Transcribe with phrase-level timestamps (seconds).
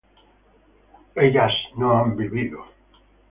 [1.13, 2.65] ellas no han vivido